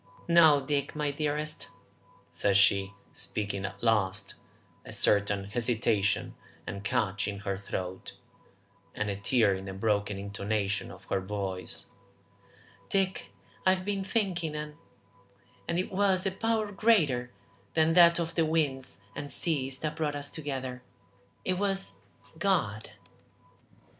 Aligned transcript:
"No, 0.27 0.65
Dick, 0.65 0.95
my 0.95 1.11
dearest," 1.11 1.67
said 2.31 2.57
she, 2.57 2.95
speaking 3.13 3.65
at 3.65 3.83
last, 3.83 4.33
a 4.83 4.91
certain 4.91 5.43
hesitation 5.45 6.33
and 6.65 6.83
catch 6.83 7.27
in 7.27 7.41
her 7.41 7.55
throat 7.55 8.13
and 8.95 9.11
a 9.11 9.15
tear 9.15 9.53
in 9.53 9.65
the 9.65 9.73
broken 9.73 10.17
intonation 10.17 10.89
of 10.89 11.03
her 11.03 11.21
voice, 11.21 11.91
"Dick, 12.89 13.27
I've 13.63 13.85
been 13.85 14.03
thinking 14.03 14.55
and 14.55 14.73
and 15.67 15.77
it 15.77 15.91
was 15.91 16.25
a 16.25 16.31
power 16.31 16.71
greater 16.71 17.29
than 17.75 17.93
that 17.93 18.17
of 18.17 18.33
the 18.33 18.43
winds 18.43 19.01
and 19.15 19.31
seas 19.31 19.77
that 19.81 19.95
brought 19.97 20.15
us 20.15 20.31
together. 20.31 20.81
It 21.45 21.59
was 21.59 21.91
God!" 22.39 22.89